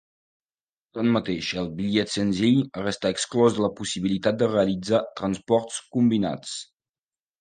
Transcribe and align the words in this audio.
Tanmateix 0.97 1.49
el 1.63 1.67
bitllet 1.81 2.15
senzill 2.15 2.57
resta 2.85 3.11
exclòs 3.17 3.57
de 3.59 3.63
la 3.67 3.71
possibilitat 3.83 4.41
de 4.43 4.49
realitzar 4.55 5.03
transports 5.21 5.79
combinats. 5.99 6.57